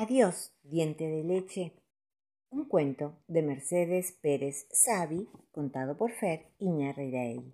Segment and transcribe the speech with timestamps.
[0.00, 1.72] Adiós, diente de leche.
[2.50, 7.52] Un cuento de Mercedes Pérez Savi, contado por Fer Iñarreiraegui.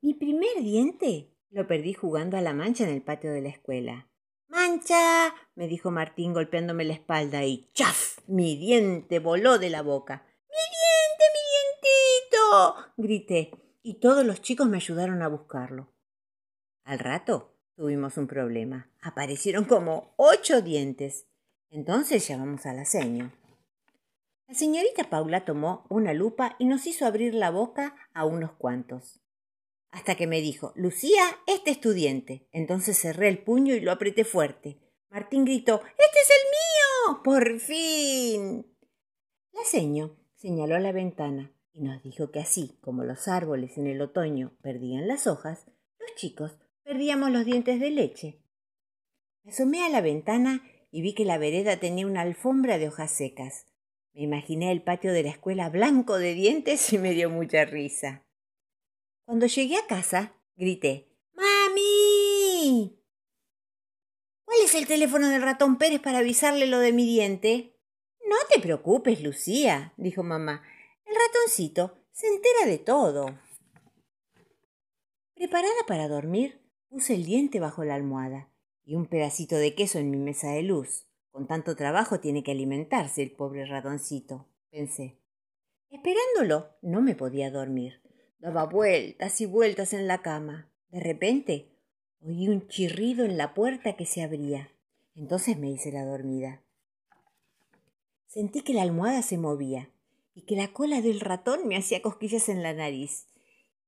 [0.00, 4.08] Mi primer diente lo perdí jugando a la mancha en el patio de la escuela.
[4.48, 5.32] ¡Mancha!
[5.54, 8.18] me dijo Martín golpeándome la espalda y ¡chaf!
[8.26, 10.26] Mi diente voló de la boca.
[10.48, 11.42] ¡Mi diente, mi
[12.32, 12.74] dientito!
[12.96, 13.50] grité
[13.84, 15.92] y todos los chicos me ayudaron a buscarlo.
[16.82, 18.90] Al rato tuvimos un problema.
[19.00, 21.28] Aparecieron como ocho dientes.
[21.70, 23.32] Entonces llamamos a la seño.
[24.48, 29.20] La señorita Paula tomó una lupa y nos hizo abrir la boca a unos cuantos.
[29.90, 32.48] Hasta que me dijo, Lucía, este es tu diente.
[32.50, 34.80] Entonces cerré el puño y lo apreté fuerte.
[35.08, 37.22] Martín gritó, ¡Este es el mío!
[37.22, 38.66] ¡Por fin!
[39.52, 44.00] La seño señaló la ventana y nos dijo que así como los árboles en el
[44.00, 45.66] otoño perdían las hojas,
[46.00, 46.58] los chicos
[46.88, 48.40] perdíamos los dientes de leche.
[49.42, 53.10] Me asomé a la ventana y vi que la vereda tenía una alfombra de hojas
[53.10, 53.66] secas.
[54.14, 58.24] Me imaginé el patio de la escuela blanco de dientes y me dio mucha risa.
[59.26, 62.98] Cuando llegué a casa, grité ¡Mami!
[64.46, 67.78] ¿Cuál es el teléfono del ratón Pérez para avisarle lo de mi diente?
[68.26, 70.62] No te preocupes, Lucía, dijo mamá.
[71.04, 73.38] El ratoncito se entera de todo.
[75.34, 76.58] Preparada para dormir,
[76.88, 78.48] Puse el diente bajo la almohada
[78.84, 81.06] y un pedacito de queso en mi mesa de luz.
[81.30, 85.18] Con tanto trabajo tiene que alimentarse el pobre ratoncito, pensé.
[85.90, 88.00] Esperándolo, no me podía dormir.
[88.38, 90.70] Daba vueltas y vueltas en la cama.
[90.88, 91.68] De repente,
[92.20, 94.70] oí un chirrido en la puerta que se abría.
[95.14, 96.62] Entonces me hice la dormida.
[98.26, 99.90] Sentí que la almohada se movía
[100.34, 103.26] y que la cola del ratón me hacía cosquillas en la nariz.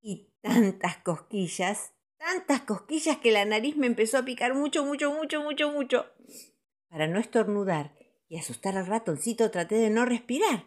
[0.02, 5.42] Y tantas cosquillas tantas cosquillas que la nariz me empezó a picar mucho, mucho, mucho,
[5.42, 6.06] mucho, mucho.
[6.88, 7.96] Para no estornudar
[8.28, 10.66] y asustar al ratoncito traté de no respirar,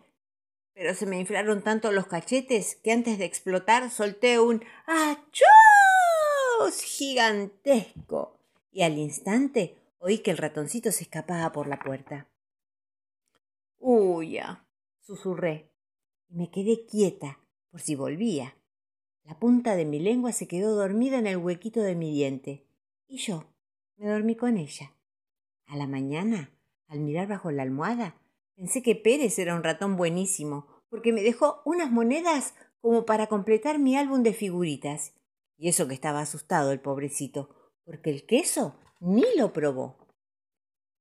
[0.74, 6.82] pero se me inflaron tanto los cachetes que antes de explotar solté un ¡Achos!
[6.82, 8.40] gigantesco
[8.72, 12.28] y al instante oí que el ratoncito se escapaba por la puerta.
[13.78, 14.66] ¡Uya!
[15.02, 15.72] susurré
[16.30, 18.56] y me quedé quieta por si volvía.
[19.24, 22.68] La punta de mi lengua se quedó dormida en el huequito de mi diente,
[23.08, 23.46] y yo
[23.96, 24.94] me dormí con ella.
[25.66, 26.52] A la mañana,
[26.88, 28.16] al mirar bajo la almohada,
[28.56, 33.80] pensé que Pérez era un ratón buenísimo, porque me dejó unas monedas como para completar
[33.80, 35.14] mi álbum de figuritas.
[35.58, 37.50] Y eso que estaba asustado el pobrecito,
[37.86, 39.98] porque el queso ni lo probó.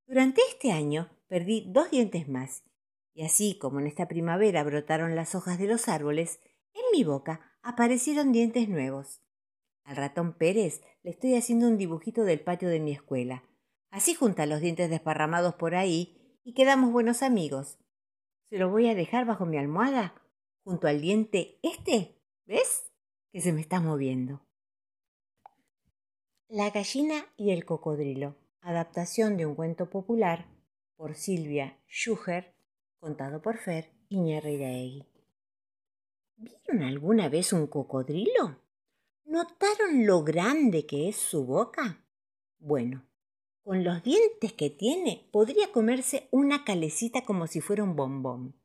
[0.06, 2.62] Durante este año perdí dos dientes más,
[3.14, 6.40] y así como en esta primavera brotaron las hojas de los árboles,
[6.72, 9.20] en mi boca aparecieron dientes nuevos.
[9.84, 13.44] Al ratón Pérez le estoy haciendo un dibujito del patio de mi escuela.
[13.90, 17.78] Así junta los dientes desparramados por ahí y quedamos buenos amigos.
[18.50, 20.14] Se lo voy a dejar bajo mi almohada,
[20.64, 22.18] junto al diente este.
[22.46, 22.92] ¿Ves?
[23.32, 24.42] Que se me está moviendo.
[26.48, 28.36] La gallina y el cocodrilo.
[28.60, 30.46] Adaptación de un cuento popular
[30.96, 32.54] por Silvia Schuher,
[33.00, 35.11] contado por Fer Iñarreiraegui.
[36.42, 38.58] ¿Vieron alguna vez un cocodrilo?
[39.26, 42.04] ¿Notaron lo grande que es su boca?
[42.58, 43.06] Bueno,
[43.62, 48.60] con los dientes que tiene podría comerse una calecita como si fuera un bombón.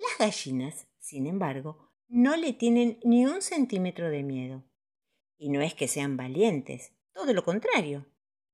[0.00, 4.64] Las gallinas, sin embargo, no le tienen ni un centímetro de miedo.
[5.38, 8.04] Y no es que sean valientes, todo lo contrario.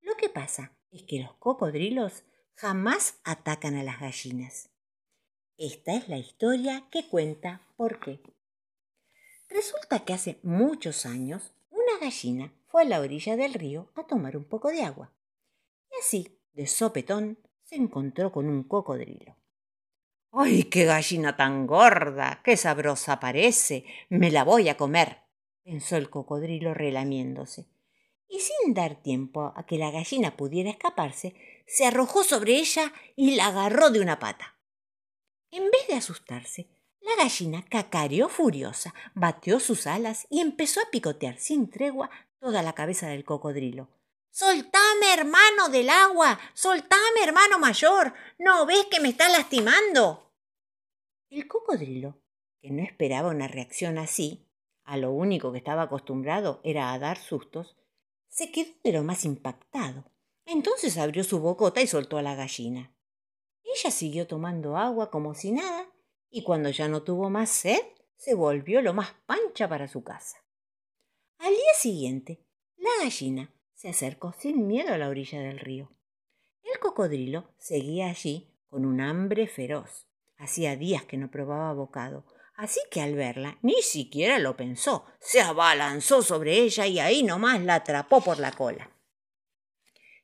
[0.02, 2.24] Lo que pasa es que los cocodrilos
[2.54, 4.68] jamás atacan a las gallinas.
[5.56, 8.20] Esta es la historia que cuenta por qué.
[9.52, 14.34] Resulta que hace muchos años una gallina fue a la orilla del río a tomar
[14.34, 15.12] un poco de agua.
[15.90, 19.36] Y así, de sopetón, se encontró con un cocodrilo.
[20.32, 22.40] ¡Ay, qué gallina tan gorda!
[22.42, 23.84] ¡Qué sabrosa parece!
[24.08, 25.18] ¡Me la voy a comer!
[25.62, 27.66] pensó el cocodrilo relamiéndose.
[28.28, 31.34] Y sin dar tiempo a que la gallina pudiera escaparse,
[31.66, 34.56] se arrojó sobre ella y la agarró de una pata.
[35.50, 36.70] En vez de asustarse,
[37.04, 42.74] la gallina cacareó furiosa, batió sus alas y empezó a picotear sin tregua toda la
[42.74, 43.88] cabeza del cocodrilo.
[44.30, 46.38] Soltame, hermano del agua.
[46.54, 48.14] Soltame, hermano mayor.
[48.38, 50.32] ¿No ves que me está lastimando?
[51.28, 52.18] El cocodrilo,
[52.60, 54.46] que no esperaba una reacción así,
[54.84, 57.76] a lo único que estaba acostumbrado era a dar sustos,
[58.28, 60.04] se quedó de lo más impactado.
[60.46, 62.94] Entonces abrió su bocota y soltó a la gallina.
[63.62, 65.81] Ella siguió tomando agua como si nada
[66.32, 67.80] y cuando ya no tuvo más sed,
[68.16, 70.38] se volvió lo más pancha para su casa.
[71.38, 72.42] Al día siguiente,
[72.76, 75.92] la gallina se acercó sin miedo a la orilla del río.
[76.62, 80.06] El cocodrilo seguía allí con un hambre feroz.
[80.38, 82.24] Hacía días que no probaba bocado,
[82.56, 85.04] así que al verla ni siquiera lo pensó.
[85.20, 88.90] Se abalanzó sobre ella y ahí nomás la atrapó por la cola.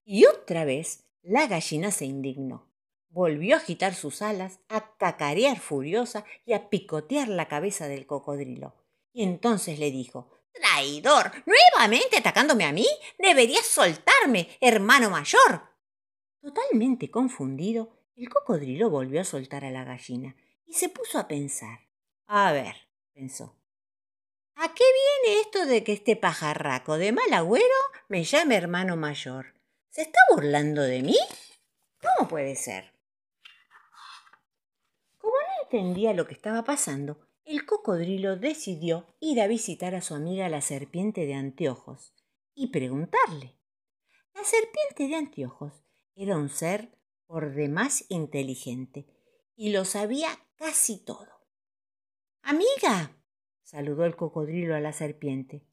[0.05, 2.68] Y otra vez la gallina se indignó.
[3.11, 8.75] Volvió a agitar sus alas, a cacarear furiosa y a picotear la cabeza del cocodrilo.
[9.13, 11.33] Y entonces le dijo Traidor.
[11.47, 12.87] ¿Nuevamente atacándome a mí?
[13.19, 15.63] Deberías soltarme, hermano mayor.
[16.41, 21.81] Totalmente confundido, el cocodrilo volvió a soltar a la gallina y se puso a pensar.
[22.27, 22.77] A ver,
[23.15, 23.57] pensó.
[24.57, 24.85] ¿A qué
[25.25, 27.65] viene esto de que este pajarraco de mal agüero
[28.09, 29.55] me llame hermano mayor?
[29.91, 31.17] ¿Se está burlando de mí?
[32.01, 32.98] ¿Cómo puede ser?
[35.70, 40.62] Entendía lo que estaba pasando, el cocodrilo decidió ir a visitar a su amiga la
[40.62, 42.15] serpiente de anteojos
[42.55, 43.55] y preguntarle.
[44.35, 45.85] La serpiente de anteojos
[46.15, 49.06] era un ser por demás inteligente
[49.56, 51.29] y lo sabía casi todo.
[52.41, 53.14] Amiga,
[53.62, 55.67] saludó el cocodrilo a la serpiente,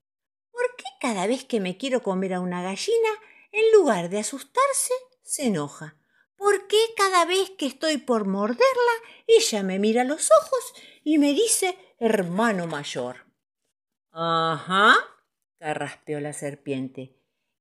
[0.51, 3.09] ¿por qué cada vez que me quiero comer a una gallina,
[3.53, 4.93] en lugar de asustarse,
[5.23, 5.97] se enoja?
[6.37, 8.65] ¿Por qué cada vez que estoy por morderla,
[9.27, 10.73] ella me mira los ojos
[11.03, 13.25] y me dice hermano mayor?
[14.11, 14.95] Ajá,
[15.59, 17.19] carraspeó la serpiente.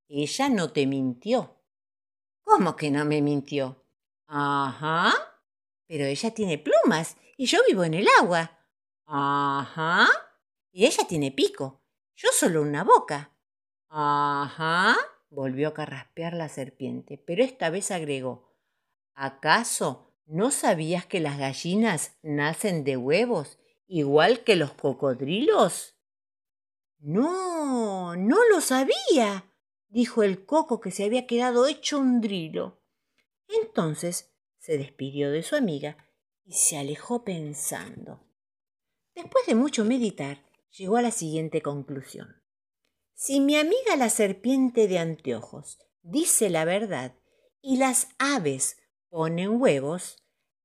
[0.09, 1.61] Ella no te mintió.
[2.43, 3.85] ¿Cómo que no me mintió?
[4.27, 5.13] Ajá.
[5.87, 8.59] Pero ella tiene plumas y yo vivo en el agua.
[9.07, 10.09] Ajá.
[10.73, 11.83] Y ella tiene pico.
[12.17, 13.33] Yo solo una boca.
[13.89, 14.97] Ajá.
[15.31, 18.44] Volvió a carraspear la serpiente, pero esta vez agregó
[19.15, 25.97] ¿Acaso no sabías que las gallinas nacen de huevos igual que los cocodrilos?
[26.99, 29.53] No, no lo sabía,
[29.89, 32.83] dijo el coco que se había quedado hecho un drilo.
[33.49, 35.97] Entonces se despidió de su amiga
[36.45, 38.21] y se alejó pensando.
[39.15, 42.43] Después de mucho meditar, llegó a la siguiente conclusión.
[43.13, 47.15] Si mi amiga la serpiente de anteojos dice la verdad
[47.61, 48.79] y las aves
[49.15, 50.17] ponen huevos,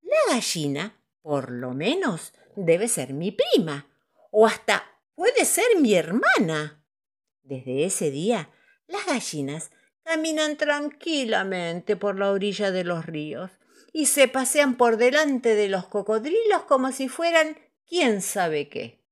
[0.01, 3.87] la gallina, por lo menos, debe ser mi prima,
[4.31, 6.83] o hasta puede ser mi hermana.
[7.43, 8.49] Desde ese día,
[8.87, 9.69] las gallinas
[10.01, 13.51] caminan tranquilamente por la orilla de los ríos
[13.93, 17.55] y se pasean por delante de los cocodrilos como si fueran
[17.85, 19.05] quién sabe qué.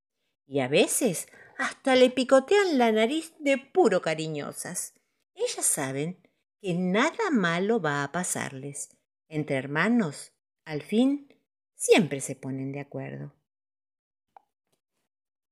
[0.48, 4.94] Y a veces hasta le picotean la nariz de puro cariñosas.
[5.36, 6.28] Ellas saben
[6.60, 8.97] que nada malo va a pasarles
[9.28, 10.32] entre hermanos,
[10.64, 11.34] al fin,
[11.74, 13.32] siempre se ponen de acuerdo.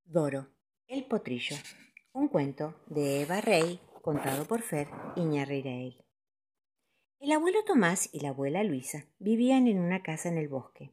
[0.04, 0.48] Doro,
[0.88, 1.56] el potrillo.
[2.12, 6.06] Un cuento de Eva Rey, contado por Fer Iñarreiraegui.
[7.18, 10.92] El abuelo Tomás y la abuela Luisa vivían en una casa en el bosque.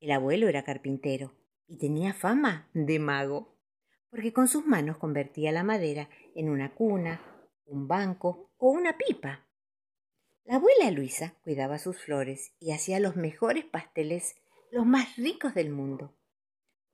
[0.00, 1.32] El abuelo era carpintero
[1.68, 3.56] y tenía fama de mago,
[4.10, 7.20] porque con sus manos convertía la madera en una cuna,
[7.66, 9.46] un banco o una pipa.
[10.44, 14.36] La abuela Luisa cuidaba sus flores y hacía los mejores pasteles,
[14.70, 16.16] los más ricos del mundo.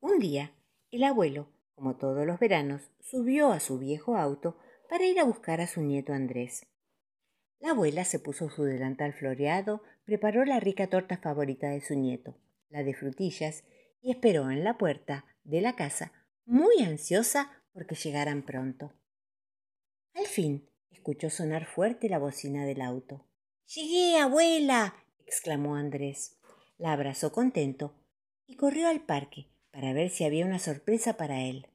[0.01, 0.53] Un día,
[0.91, 4.59] el abuelo, como todos los veranos, subió a su viejo auto
[4.89, 6.67] para ir a buscar a su nieto Andrés.
[7.59, 12.37] La abuela se puso su delantal floreado, preparó la rica torta favorita de su nieto,
[12.69, 13.65] la de frutillas,
[14.03, 16.12] y esperó en la puerta de la casa,
[16.45, 18.93] muy ansiosa porque llegaran pronto.
[20.15, 23.26] Al fin escuchó sonar fuerte la bocina del auto.
[23.75, 24.94] Llegué, abuela.
[25.26, 26.38] exclamó Andrés.
[26.78, 27.94] La abrazó contento
[28.46, 31.66] y corrió al parque para ver si había una sorpresa para él.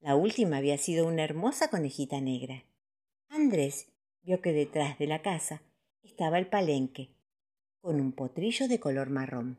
[0.00, 2.64] La última había sido una hermosa conejita negra.
[3.28, 3.92] Andrés
[4.22, 5.60] vio que detrás de la casa
[6.02, 7.10] estaba el palenque,
[7.80, 9.58] con un potrillo de color marrón.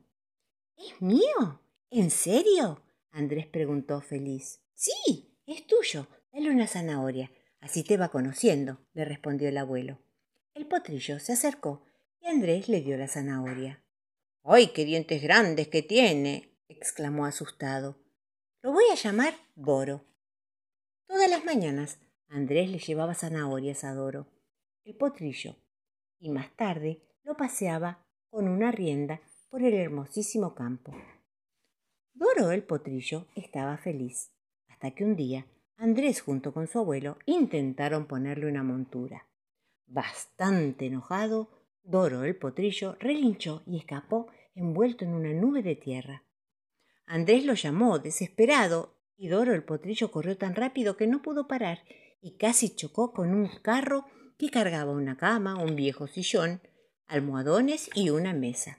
[0.75, 1.61] ¿Es mío?
[1.91, 2.81] ¿En serio?
[3.11, 4.61] Andrés preguntó feliz.
[4.73, 6.07] Sí, es tuyo.
[6.31, 7.31] Dale una zanahoria.
[7.59, 9.99] Así te va conociendo, le respondió el abuelo.
[10.53, 11.85] El potrillo se acercó
[12.21, 13.83] y Andrés le dio la zanahoria.
[14.43, 16.57] ¡Ay, qué dientes grandes que tiene!
[16.67, 17.97] exclamó asustado.
[18.61, 20.05] Lo voy a llamar Doro.
[21.07, 24.27] Todas las mañanas Andrés le llevaba zanahorias a Doro,
[24.83, 25.55] el potrillo,
[26.19, 30.95] y más tarde lo paseaba con una rienda por el hermosísimo campo.
[32.13, 34.31] Doro el potrillo estaba feliz,
[34.67, 39.28] hasta que un día Andrés junto con su abuelo intentaron ponerle una montura.
[39.89, 41.49] Bastante enojado,
[41.83, 46.23] Doro el potrillo relinchó y escapó envuelto en una nube de tierra.
[47.07, 51.79] Andrés lo llamó, desesperado, y Doro el potrillo corrió tan rápido que no pudo parar
[52.21, 54.05] y casi chocó con un carro
[54.37, 56.61] que cargaba una cama, un viejo sillón,
[57.07, 58.77] almohadones y una mesa.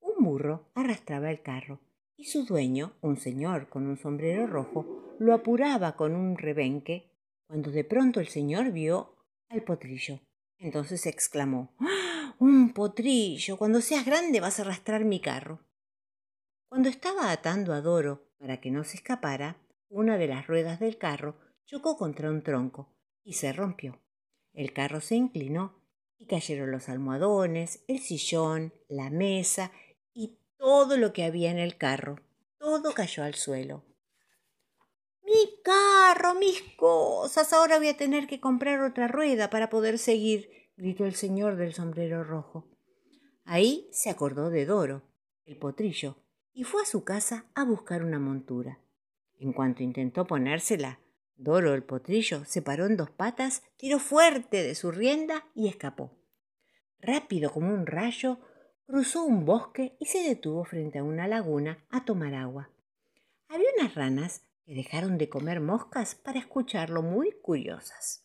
[0.00, 1.80] Un burro arrastraba el carro
[2.16, 7.12] y su dueño, un señor con un sombrero rojo, lo apuraba con un rebenque
[7.46, 9.11] cuando de pronto el señor vio
[9.52, 10.20] al potrillo.
[10.58, 12.34] Entonces exclamó ¡Ah!
[12.38, 13.56] Un potrillo.
[13.56, 15.60] Cuando seas grande vas a arrastrar mi carro.
[16.68, 20.96] Cuando estaba atando a Doro para que no se escapara, una de las ruedas del
[20.96, 22.88] carro chocó contra un tronco
[23.24, 24.00] y se rompió.
[24.54, 25.82] El carro se inclinó
[26.18, 29.70] y cayeron los almohadones, el sillón, la mesa
[30.14, 32.16] y todo lo que había en el carro.
[32.58, 33.84] Todo cayó al suelo.
[35.32, 37.54] Mi carro, mis cosas.
[37.54, 41.72] Ahora voy a tener que comprar otra rueda para poder seguir, gritó el señor del
[41.72, 42.68] sombrero rojo.
[43.44, 45.02] Ahí se acordó de Doro,
[45.46, 46.16] el potrillo,
[46.52, 48.80] y fue a su casa a buscar una montura.
[49.38, 51.00] En cuanto intentó ponérsela,
[51.36, 56.12] Doro el potrillo se paró en dos patas, tiró fuerte de su rienda y escapó.
[57.00, 58.38] Rápido como un rayo,
[58.84, 62.70] cruzó un bosque y se detuvo frente a una laguna a tomar agua.
[63.48, 68.24] Había unas ranas que dejaron de comer moscas para escucharlo muy curiosas.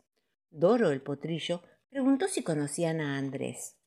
[0.50, 3.78] Doro el potrillo preguntó si conocían a Andrés.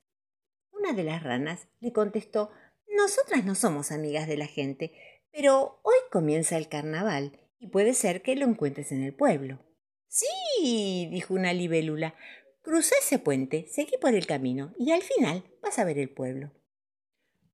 [0.73, 2.51] Una de las ranas le contestó
[2.89, 4.93] Nosotras no somos amigas de la gente,
[5.33, 9.61] pero hoy comienza el carnaval y puede ser que lo encuentres en el pueblo.
[10.09, 12.15] Sí, dijo una libélula.
[12.63, 16.53] Cruza ese puente, seguí por el camino y al final vas a ver el pueblo.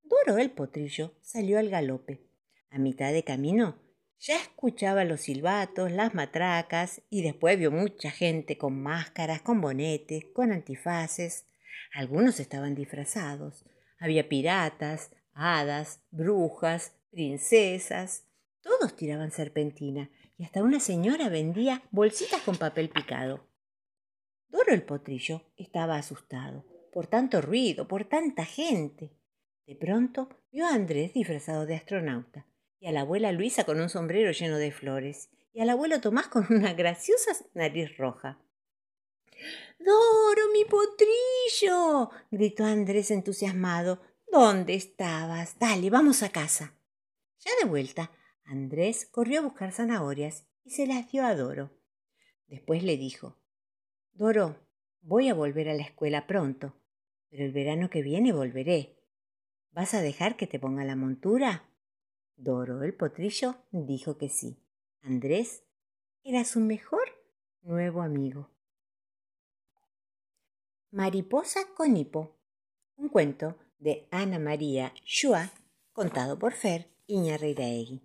[0.02, 2.26] Doro el potrillo salió al galope.
[2.70, 3.85] A mitad de camino
[4.18, 10.24] ya escuchaba los silbatos, las matracas y después vio mucha gente con máscaras, con bonetes,
[10.34, 11.46] con antifaces.
[11.92, 13.64] Algunos estaban disfrazados.
[13.98, 18.26] Había piratas, hadas, brujas, princesas.
[18.62, 23.46] Todos tiraban serpentina y hasta una señora vendía bolsitas con papel picado.
[24.48, 26.64] Doro el potrillo estaba asustado
[26.96, 29.12] por tanto ruido, por tanta gente.
[29.66, 32.46] De pronto vio a Andrés disfrazado de astronauta
[32.86, 36.46] a la abuela Luisa con un sombrero lleno de flores, y al abuelo Tomás con
[36.50, 38.38] una graciosa nariz roja.
[39.78, 42.10] Doro, mi potrillo.
[42.30, 44.00] gritó Andrés entusiasmado.
[44.30, 45.58] ¿Dónde estabas?
[45.58, 46.74] Dale, vamos a casa.
[47.38, 48.10] Ya de vuelta,
[48.44, 51.70] Andrés corrió a buscar zanahorias y se las dio a Doro.
[52.48, 53.36] Después le dijo
[54.12, 54.56] Doro,
[55.00, 56.74] voy a volver a la escuela pronto,
[57.28, 58.96] pero el verano que viene volveré.
[59.72, 61.65] ¿Vas a dejar que te ponga la montura?
[62.36, 64.58] Doro el potrillo dijo que sí.
[65.02, 65.64] Andrés
[66.22, 67.02] era su mejor
[67.62, 68.50] nuevo amigo.
[70.90, 72.36] Mariposa con hipo.
[72.96, 75.50] Un cuento de Ana María Shua,
[75.92, 78.02] contado por Fer Iñarreiraegui.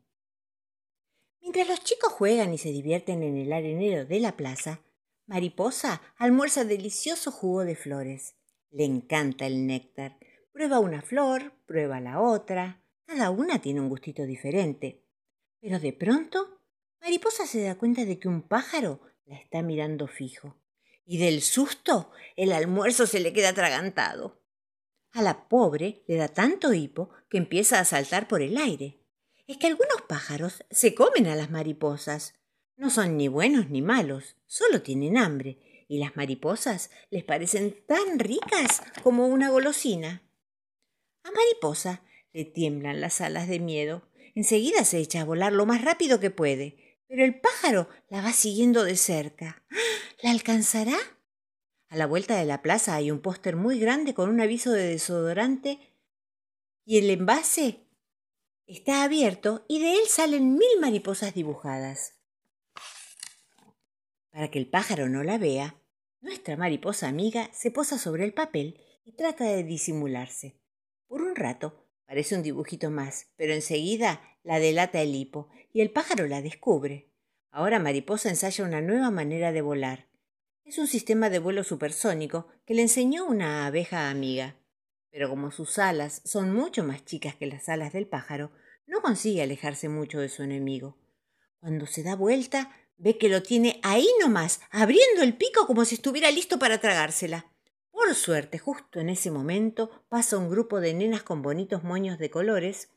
[1.42, 4.82] Mientras los chicos juegan y se divierten en el arenero de la plaza,
[5.26, 8.36] Mariposa almuerza delicioso jugo de flores.
[8.70, 10.18] Le encanta el néctar.
[10.52, 12.81] Prueba una flor, prueba la otra,
[13.12, 15.04] cada una tiene un gustito diferente.
[15.60, 16.62] Pero de pronto,
[17.02, 20.56] Mariposa se da cuenta de que un pájaro la está mirando fijo.
[21.06, 24.42] Y del susto, el almuerzo se le queda atragantado.
[25.12, 29.02] A la pobre le da tanto hipo que empieza a saltar por el aire.
[29.46, 32.36] Es que algunos pájaros se comen a las mariposas.
[32.78, 38.20] No son ni buenos ni malos, solo tienen hambre, y las mariposas les parecen tan
[38.20, 40.24] ricas como una golosina.
[41.24, 42.04] A Mariposa
[42.34, 44.08] le tiemblan las alas de miedo.
[44.36, 48.34] Enseguida se echa a volar lo más rápido que puede, pero el pájaro la va
[48.34, 49.64] siguiendo de cerca.
[50.22, 50.98] ¿La alcanzará?
[51.90, 54.88] A la vuelta de la plaza hay un póster muy grande con un aviso de
[54.88, 55.80] desodorante
[56.86, 57.86] y el envase
[58.66, 62.14] está abierto y de él salen mil mariposas dibujadas.
[64.32, 65.76] Para que el pájaro no la vea,
[66.22, 70.62] nuestra mariposa amiga se posa sobre el papel y trata de disimularse.
[71.08, 71.81] Por un rato
[72.12, 77.08] Parece un dibujito más, pero enseguida la delata el hipo y el pájaro la descubre.
[77.52, 80.10] Ahora Mariposa ensaya una nueva manera de volar.
[80.66, 84.58] Es un sistema de vuelo supersónico que le enseñó una abeja amiga.
[85.10, 88.52] Pero como sus alas son mucho más chicas que las alas del pájaro,
[88.88, 90.98] no consigue alejarse mucho de su enemigo.
[91.62, 95.96] Cuando se da vuelta, ve que lo tiene ahí nomás, abriendo el pico como si
[95.96, 97.51] estuviera listo para tragársela.
[98.04, 102.32] Por suerte, justo en ese momento pasa un grupo de nenas con bonitos moños de
[102.32, 102.90] colores.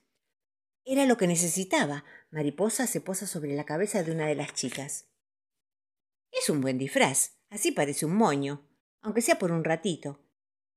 [0.83, 2.05] Era lo que necesitaba.
[2.31, 5.11] Mariposa se posa sobre la cabeza de una de las chicas.
[6.33, 8.67] Es un buen disfraz, así parece un moño,
[9.03, 10.25] aunque sea por un ratito.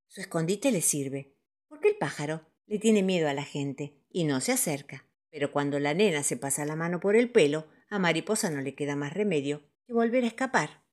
[0.07, 1.33] Su escondite le sirve,
[1.69, 5.05] porque el pájaro le tiene miedo a la gente y no se acerca.
[5.29, 8.75] Pero cuando la nena se pasa la mano por el pelo, a Mariposa no le
[8.75, 10.83] queda más remedio que volver a escapar.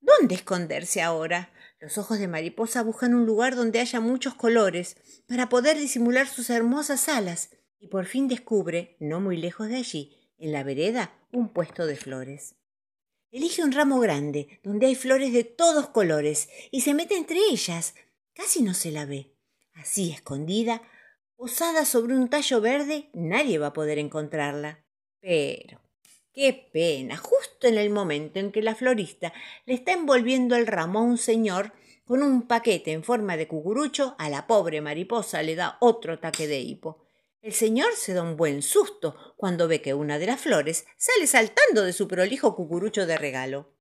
[0.00, 1.50] ¿Dónde esconderse ahora?
[1.78, 4.96] Los ojos de mariposa buscan un lugar donde haya muchos colores
[5.28, 10.16] para poder disimular sus hermosas alas y por fin descubre, no muy lejos de allí,
[10.38, 12.56] en la vereda, un puesto de flores.
[13.30, 17.94] Elige un ramo grande, donde hay flores de todos colores, y se mete entre ellas.
[18.32, 19.36] Casi no se la ve.
[19.74, 20.82] Así, escondida,
[21.36, 24.84] posada sobre un tallo verde, nadie va a poder encontrarla.
[25.20, 25.80] Pero,
[26.36, 29.32] qué pena, justo en el momento en que la florista
[29.64, 31.72] le está envolviendo el ramo a un señor
[32.04, 36.46] con un paquete en forma de cucurucho, a la pobre mariposa le da otro ataque
[36.46, 37.08] de hipo.
[37.40, 41.26] El señor se da un buen susto cuando ve que una de las flores sale
[41.26, 43.72] saltando de su prolijo cucurucho de regalo.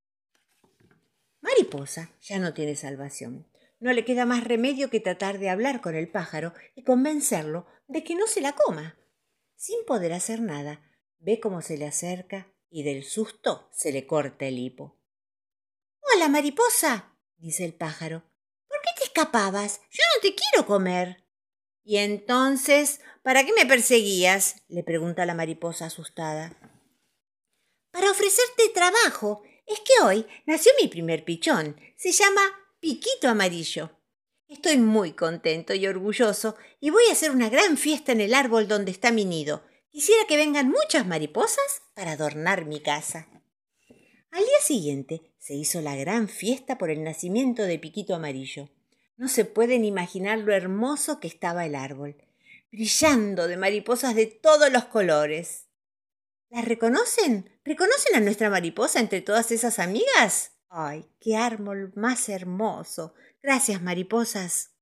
[1.41, 3.47] Mariposa ya no tiene salvación.
[3.81, 8.03] No le queda más remedio que tratar de hablar con el pájaro y convencerlo de
[8.03, 8.97] que no se la coma.
[9.55, 10.81] Sin poder hacer nada,
[11.19, 14.97] ve cómo se le acerca y del susto se le corta el hipo.
[16.13, 18.23] Hola, mariposa, dice el pájaro.
[18.67, 19.81] ¿Por qué te escapabas?
[19.89, 21.23] Yo no te quiero comer.
[21.83, 24.63] ¿Y entonces, para qué me perseguías?
[24.67, 26.57] le pregunta la mariposa asustada.
[27.91, 29.43] Para ofrecerte trabajo.
[29.65, 31.79] Es que hoy nació mi primer pichón.
[31.95, 32.41] Se llama
[32.79, 33.89] Piquito Amarillo.
[34.47, 38.67] Estoy muy contento y orgulloso y voy a hacer una gran fiesta en el árbol
[38.67, 39.63] donde está mi nido.
[39.95, 43.29] Quisiera que vengan muchas mariposas para adornar mi casa.
[44.29, 48.69] Al día siguiente se hizo la gran fiesta por el nacimiento de Piquito Amarillo.
[49.15, 52.17] No se pueden imaginar lo hermoso que estaba el árbol,
[52.73, 55.69] brillando de mariposas de todos los colores.
[56.49, 57.49] ¿Las reconocen?
[57.63, 60.57] ¿Reconocen a nuestra mariposa entre todas esas amigas?
[60.67, 63.13] ¡Ay, qué árbol más hermoso!
[63.41, 64.74] Gracias, mariposas.